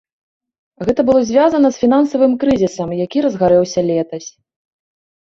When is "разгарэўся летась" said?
3.29-4.29